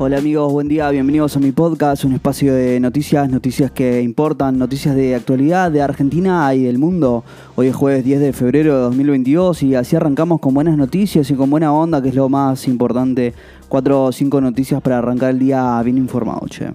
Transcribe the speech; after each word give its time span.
Hola 0.00 0.18
amigos, 0.18 0.52
buen 0.52 0.68
día, 0.68 0.88
bienvenidos 0.90 1.36
a 1.36 1.40
mi 1.40 1.50
podcast, 1.50 2.04
un 2.04 2.12
espacio 2.12 2.54
de 2.54 2.78
noticias, 2.78 3.28
noticias 3.28 3.72
que 3.72 4.00
importan, 4.00 4.56
noticias 4.56 4.94
de 4.94 5.16
actualidad 5.16 5.72
de 5.72 5.82
Argentina 5.82 6.54
y 6.54 6.62
del 6.62 6.78
mundo. 6.78 7.24
Hoy 7.56 7.66
es 7.66 7.74
jueves 7.74 8.04
10 8.04 8.20
de 8.20 8.32
febrero 8.32 8.76
de 8.76 8.80
2022 8.82 9.64
y 9.64 9.74
así 9.74 9.96
arrancamos 9.96 10.38
con 10.38 10.54
buenas 10.54 10.76
noticias 10.76 11.28
y 11.32 11.34
con 11.34 11.50
buena 11.50 11.72
onda, 11.72 12.00
que 12.00 12.10
es 12.10 12.14
lo 12.14 12.28
más 12.28 12.68
importante. 12.68 13.34
Cuatro 13.68 14.04
o 14.04 14.12
cinco 14.12 14.40
noticias 14.40 14.80
para 14.80 14.98
arrancar 14.98 15.30
el 15.30 15.40
día 15.40 15.82
bien 15.82 15.98
informado, 15.98 16.46
che. 16.46 16.70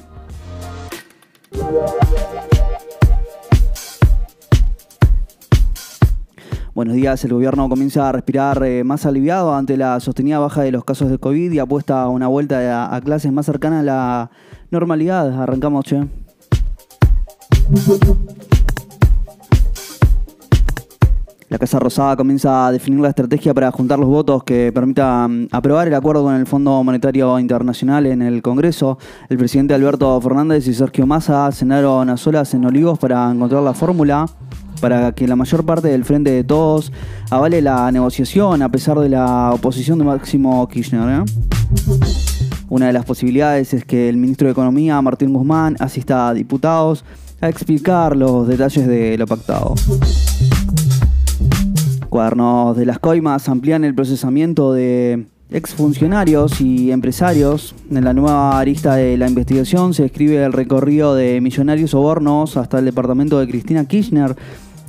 Buenos 6.75 6.95
días, 6.95 7.23
el 7.23 7.31
gobierno 7.31 7.69
comienza 7.69 8.09
a 8.09 8.11
respirar 8.11 8.63
eh, 8.63 8.83
más 8.83 9.05
aliviado 9.05 9.53
ante 9.53 9.77
la 9.77 9.99
sostenida 9.99 10.39
baja 10.39 10.63
de 10.63 10.71
los 10.71 10.83
casos 10.83 11.11
de 11.11 11.19
COVID 11.19 11.51
y 11.51 11.59
apuesta 11.59 12.01
a 12.01 12.09
una 12.09 12.27
vuelta 12.27 12.91
a, 12.91 12.99
clases 13.01 13.31
más 13.31 13.45
cercana 13.45 13.81
a 13.81 13.83
la 13.83 14.31
normalidad. 14.71 15.39
Arrancamos, 15.39 15.85
che. 15.85 16.03
La 21.47 21.59
Casa 21.59 21.77
Rosada 21.77 22.15
comienza 22.15 22.65
a 22.65 22.71
definir 22.71 23.01
la 23.01 23.09
estrategia 23.09 23.53
para 23.53 23.71
juntar 23.71 23.99
los 23.99 24.09
votos 24.09 24.43
que 24.43 24.71
permitan 24.73 25.47
aprobar 25.51 25.87
el 25.87 25.93
acuerdo 25.93 26.23
con 26.23 26.33
el 26.33 26.47
Fondo 26.47 26.83
Monetario 26.83 27.37
Internacional 27.37 28.07
en 28.07 28.23
el 28.23 28.41
Congreso. 28.41 28.97
El 29.29 29.37
presidente 29.37 29.75
Alberto 29.75 30.19
Fernández 30.19 30.67
y 30.67 30.73
Sergio 30.73 31.05
Massa 31.05 31.51
cenaron 31.51 32.09
a 32.09 32.17
solas 32.17 32.51
en 32.55 32.65
Olivos 32.65 32.97
para 32.97 33.29
encontrar 33.29 33.61
la 33.61 33.75
fórmula 33.75 34.25
para 34.83 35.13
que 35.13 35.29
la 35.29 35.37
mayor 35.37 35.65
parte 35.65 35.87
del 35.87 36.03
frente 36.03 36.29
de 36.29 36.43
todos 36.43 36.91
avale 37.29 37.61
la 37.61 37.89
negociación 37.89 38.61
a 38.61 38.67
pesar 38.67 38.99
de 38.99 39.07
la 39.07 39.51
oposición 39.53 39.97
de 39.97 40.03
Máximo 40.03 40.67
Kirchner. 40.67 41.21
¿eh? 41.21 41.25
Una 42.67 42.87
de 42.87 42.91
las 42.91 43.05
posibilidades 43.05 43.73
es 43.73 43.85
que 43.85 44.09
el 44.09 44.17
ministro 44.17 44.47
de 44.47 44.51
Economía, 44.51 45.01
Martín 45.01 45.31
Guzmán, 45.31 45.77
asista 45.79 46.27
a 46.27 46.33
diputados 46.33 47.05
a 47.39 47.47
explicar 47.47 48.17
los 48.17 48.45
detalles 48.45 48.85
de 48.85 49.17
lo 49.17 49.25
pactado. 49.25 49.75
Cuadernos 52.09 52.75
de 52.75 52.85
las 52.85 52.99
coimas 52.99 53.47
amplían 53.47 53.85
el 53.85 53.95
procesamiento 53.95 54.73
de 54.73 55.27
exfuncionarios 55.49 56.59
y 56.59 56.91
empresarios. 56.91 57.73
En 57.89 58.03
la 58.03 58.13
nueva 58.13 58.59
arista 58.59 58.95
de 58.95 59.15
la 59.15 59.29
investigación 59.29 59.93
se 59.93 60.03
describe 60.03 60.43
el 60.43 60.51
recorrido 60.51 61.15
de 61.15 61.39
millonarios 61.39 61.91
sobornos 61.91 62.57
hasta 62.57 62.79
el 62.79 62.85
departamento 62.85 63.39
de 63.39 63.47
Cristina 63.47 63.85
Kirchner 63.85 64.35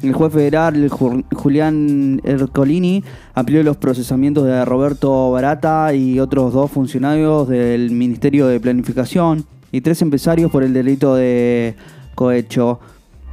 el 0.07 0.13
juez 0.13 0.33
federal 0.33 0.89
Julián 0.89 2.21
Ercolini 2.25 3.03
amplió 3.35 3.63
los 3.63 3.77
procesamientos 3.77 4.45
de 4.45 4.65
Roberto 4.65 5.31
Barata 5.31 5.95
y 5.95 6.21
otros 6.21 6.53
dos 6.53 6.71
funcionarios 6.71 7.49
del 7.49 7.91
Ministerio 7.91 8.47
de 8.47 8.61
Planificación 8.61 9.45
y 9.73 9.81
tres 9.81 10.03
empresarios 10.03 10.51
por 10.51 10.63
el 10.63 10.73
delito 10.73 11.15
de 11.15 11.75
cohecho, 12.15 12.81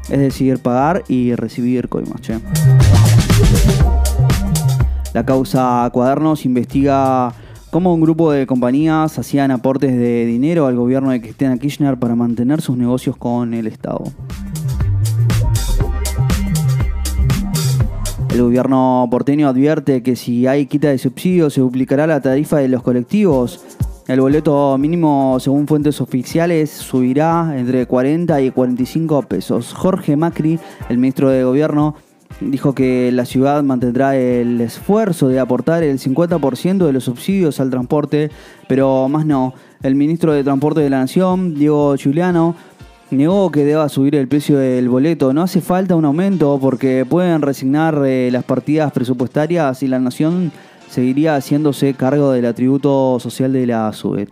es 0.10 0.20
decir, 0.20 0.60
pagar 0.60 1.04
y 1.08 1.36
recibir 1.36 1.88
coimas. 1.90 2.22
La 5.14 5.26
causa 5.26 5.90
Cuadernos 5.92 6.46
investiga 6.46 7.34
cómo 7.70 7.94
un 7.94 8.02
grupo 8.02 8.32
de 8.32 8.48
compañías 8.48 9.20
hacían 9.20 9.52
aportes 9.52 9.92
de 9.92 10.26
dinero 10.26 10.68
al 10.68 10.76
gobierno 10.76 11.12
de 11.12 11.22
Cristina 11.22 11.58
Kirchner 11.58 11.98
para 11.98 12.16
mantener 12.16 12.62
sus 12.62 12.78
negocios 12.78 13.18
con 13.18 13.54
el 13.54 13.68
Estado. 13.68 14.04
El 18.32 18.44
gobierno 18.44 19.06
porteño 19.12 19.50
advierte 19.50 20.02
que 20.04 20.16
si 20.16 20.48
hay 20.48 20.66
quita 20.66 20.88
de 20.88 20.98
subsidios 20.98 21.54
se 21.54 21.60
duplicará 21.60 22.08
la 22.08 22.22
tarifa 22.22 22.60
de 22.60 22.70
los 22.70 22.82
colectivos. 22.82 23.60
El 24.08 24.22
boleto 24.22 24.78
mínimo, 24.78 25.38
según 25.42 25.68
fuentes 25.68 26.00
oficiales, 26.00 26.70
subirá 26.70 27.54
entre 27.58 27.86
40 27.86 28.42
y 28.42 28.52
45 28.52 29.24
pesos. 29.24 29.74
Jorge 29.74 30.16
Macri, 30.16 30.60
el 30.88 30.98
ministro 30.98 31.30
de 31.30 31.44
Gobierno, 31.44 31.96
dijo 32.40 32.74
que 32.74 33.12
la 33.12 33.26
ciudad 33.26 33.64
mantendrá 33.64 34.16
el 34.16 34.62
esfuerzo 34.62 35.28
de 35.28 35.40
aportar 35.40 35.84
el 35.84 36.00
50% 36.00 36.86
de 36.86 36.94
los 36.94 37.04
subsidios 37.04 37.60
al 37.60 37.70
transporte, 37.70 38.32
pero 38.70 39.10
más 39.10 39.26
no. 39.26 39.54
El 39.84 39.96
ministro 39.96 40.32
de 40.34 40.44
Transporte 40.44 40.82
de 40.82 40.90
la 40.90 41.00
Nación, 41.00 41.56
Diego 41.56 41.96
Giuliano, 41.96 42.56
negó 43.12 43.52
que 43.52 43.66
deba 43.66 43.88
subir 43.90 44.16
el 44.16 44.28
precio 44.28 44.58
del 44.58 44.90
boleto. 44.90 45.34
No 45.34 45.44
hace 45.44 45.62
falta 45.62 45.96
un 45.96 46.06
aumento 46.06 46.58
porque 46.60 47.06
pueden 47.06 47.42
resignar 47.42 48.02
eh, 48.06 48.30
las 48.32 48.44
partidas 48.44 48.92
presupuestarias 48.92 49.84
y 49.84 49.88
la 49.88 50.00
nación 50.00 50.52
seguiría 50.90 51.36
haciéndose 51.36 51.94
cargo 51.94 52.32
del 52.32 52.46
atributo 52.46 53.20
social 53.20 53.54
de 53.54 53.68
la 53.68 53.94
SUBE. 53.94 54.28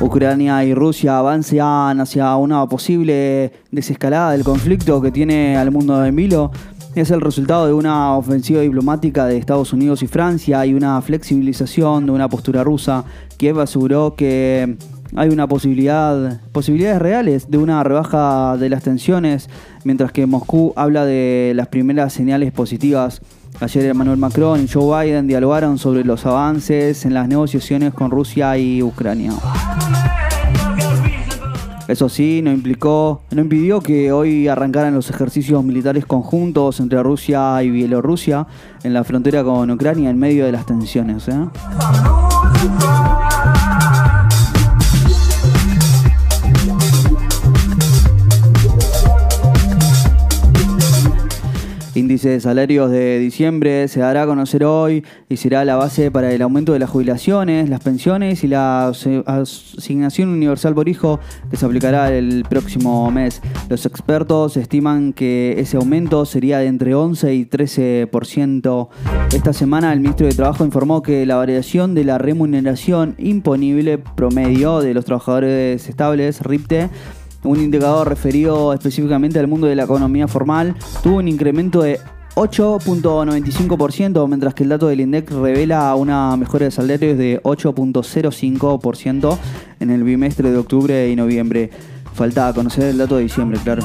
Ucrania 0.00 0.64
y 0.64 0.74
Rusia 0.74 1.18
avanzan 1.18 2.00
hacia 2.00 2.36
una 2.36 2.66
posible 2.66 3.52
desescalada 3.70 4.32
del 4.32 4.44
conflicto 4.44 5.00
que 5.00 5.10
tiene 5.10 5.56
al 5.56 5.70
mundo 5.70 6.04
en 6.04 6.14
vilo 6.14 6.50
es 6.96 7.10
el 7.10 7.20
resultado 7.20 7.66
de 7.66 7.74
una 7.74 8.16
ofensiva 8.16 8.62
diplomática 8.62 9.26
de 9.26 9.36
Estados 9.36 9.74
Unidos 9.74 10.02
y 10.02 10.06
Francia 10.06 10.64
y 10.64 10.72
una 10.72 11.02
flexibilización 11.02 12.06
de 12.06 12.12
una 12.12 12.26
postura 12.26 12.64
rusa. 12.64 13.04
Kiev 13.36 13.60
aseguró 13.60 14.14
que 14.16 14.78
hay 15.14 15.28
una 15.28 15.46
posibilidad, 15.46 16.40
posibilidades 16.52 17.00
reales 17.00 17.50
de 17.50 17.58
una 17.58 17.82
rebaja 17.82 18.56
de 18.56 18.68
las 18.68 18.82
tensiones, 18.82 19.48
mientras 19.84 20.12
que 20.12 20.26
Moscú 20.26 20.72
habla 20.76 21.04
de 21.04 21.52
las 21.54 21.68
primeras 21.68 22.12
señales 22.12 22.52
positivas. 22.52 23.20
Ayer 23.60 23.86
Emmanuel 23.86 24.18
Macron 24.18 24.62
y 24.62 24.68
Joe 24.68 25.06
Biden 25.06 25.26
dialogaron 25.26 25.78
sobre 25.78 26.04
los 26.04 26.26
avances 26.26 27.06
en 27.06 27.14
las 27.14 27.28
negociaciones 27.28 27.94
con 27.94 28.10
Rusia 28.10 28.58
y 28.58 28.82
Ucrania. 28.82 29.32
Eso 31.88 32.08
sí, 32.08 32.40
no 32.42 32.50
implicó, 32.50 33.22
no 33.30 33.40
impidió 33.42 33.80
que 33.80 34.10
hoy 34.10 34.48
arrancaran 34.48 34.92
los 34.92 35.08
ejercicios 35.08 35.62
militares 35.62 36.04
conjuntos 36.04 36.80
entre 36.80 37.00
Rusia 37.00 37.62
y 37.62 37.70
Bielorrusia 37.70 38.46
en 38.82 38.92
la 38.92 39.04
frontera 39.04 39.44
con 39.44 39.70
Ucrania 39.70 40.10
en 40.10 40.18
medio 40.18 40.44
de 40.44 40.52
las 40.52 40.66
tensiones. 40.66 41.28
¿eh? 41.28 41.46
Índice 51.96 52.28
de 52.28 52.40
salarios 52.40 52.90
de 52.90 53.18
diciembre 53.18 53.88
se 53.88 54.00
dará 54.00 54.22
a 54.22 54.26
conocer 54.26 54.64
hoy 54.64 55.04
y 55.28 55.36
será 55.36 55.64
la 55.64 55.76
base 55.76 56.10
para 56.10 56.32
el 56.32 56.42
aumento 56.42 56.72
de 56.72 56.78
las 56.78 56.90
jubilaciones, 56.90 57.68
las 57.68 57.80
pensiones 57.80 58.44
y 58.44 58.48
la 58.48 58.88
asignación 58.88 60.28
universal 60.28 60.74
por 60.74 60.88
hijo 60.88 61.18
que 61.50 61.56
se 61.56 61.64
aplicará 61.66 62.12
el 62.12 62.44
próximo 62.48 63.10
mes. 63.10 63.40
Los 63.68 63.86
expertos 63.86 64.56
estiman 64.56 65.12
que 65.12 65.54
ese 65.58 65.76
aumento 65.76 66.24
sería 66.26 66.58
de 66.58 66.66
entre 66.66 66.94
11 66.94 67.34
y 67.34 67.44
13%. 67.46 68.88
Esta 69.34 69.52
semana 69.52 69.92
el 69.92 70.00
ministro 70.00 70.26
de 70.26 70.34
Trabajo 70.34 70.64
informó 70.64 71.02
que 71.02 71.26
la 71.26 71.36
variación 71.36 71.94
de 71.94 72.04
la 72.04 72.18
remuneración 72.18 73.14
imponible 73.18 73.98
promedio 73.98 74.80
de 74.80 74.94
los 74.94 75.04
trabajadores 75.04 75.88
estables, 75.88 76.40
RIPTE, 76.42 76.90
un 77.44 77.60
indicador 77.60 78.08
referido 78.08 78.72
específicamente 78.72 79.38
al 79.38 79.48
mundo 79.48 79.66
de 79.66 79.76
la 79.76 79.84
economía 79.84 80.28
formal, 80.28 80.74
tuvo 81.02 81.16
un 81.16 81.28
incremento 81.28 81.82
de 81.82 82.00
8.95%, 82.36 84.28
mientras 84.28 84.54
que 84.54 84.62
el 84.64 84.68
dato 84.68 84.88
del 84.88 85.00
INDEC 85.00 85.30
revela 85.30 85.94
una 85.94 86.36
mejora 86.36 86.66
de 86.66 86.70
salarios 86.70 87.16
de 87.16 87.42
8.05% 87.42 89.38
en 89.80 89.90
el 89.90 90.04
bimestre 90.04 90.50
de 90.50 90.58
octubre 90.58 91.08
y 91.10 91.16
noviembre. 91.16 91.70
Falta 92.12 92.52
conocer 92.52 92.84
el 92.84 92.98
dato 92.98 93.16
de 93.16 93.22
diciembre, 93.22 93.58
claro. 93.62 93.82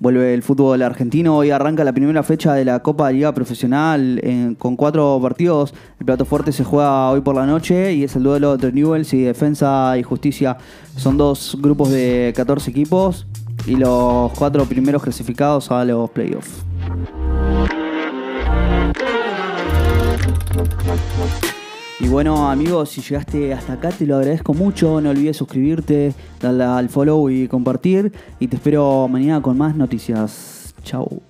Vuelve 0.00 0.32
el 0.32 0.42
fútbol 0.42 0.80
argentino. 0.80 1.36
Hoy 1.36 1.50
arranca 1.50 1.84
la 1.84 1.92
primera 1.92 2.22
fecha 2.22 2.54
de 2.54 2.64
la 2.64 2.82
Copa 2.82 3.12
Liga 3.12 3.34
Profesional 3.34 4.56
con 4.58 4.74
cuatro 4.74 5.18
partidos. 5.20 5.74
El 5.98 6.06
plato 6.06 6.24
fuerte 6.24 6.52
se 6.52 6.64
juega 6.64 7.10
hoy 7.10 7.20
por 7.20 7.34
la 7.34 7.44
noche 7.44 7.92
y 7.92 8.04
es 8.04 8.16
el 8.16 8.22
duelo 8.22 8.54
entre 8.54 8.72
Newells 8.72 9.12
y 9.12 9.20
Defensa 9.20 9.98
y 9.98 10.02
Justicia. 10.02 10.56
Son 10.96 11.18
dos 11.18 11.54
grupos 11.60 11.90
de 11.90 12.32
14 12.34 12.70
equipos 12.70 13.26
y 13.66 13.76
los 13.76 14.32
cuatro 14.32 14.64
primeros 14.64 15.02
clasificados 15.02 15.70
a 15.70 15.84
los 15.84 16.08
playoffs. 16.08 16.64
Y 22.00 22.08
bueno, 22.08 22.50
amigos, 22.50 22.88
si 22.88 23.02
llegaste 23.02 23.52
hasta 23.52 23.74
acá, 23.74 23.90
te 23.90 24.06
lo 24.06 24.16
agradezco 24.16 24.54
mucho. 24.54 25.02
No 25.02 25.10
olvides 25.10 25.36
suscribirte, 25.36 26.14
darle 26.40 26.64
al 26.64 26.88
follow 26.88 27.28
y 27.28 27.46
compartir. 27.46 28.10
Y 28.38 28.48
te 28.48 28.56
espero 28.56 29.06
mañana 29.06 29.42
con 29.42 29.58
más 29.58 29.76
noticias. 29.76 30.74
Chao. 30.82 31.29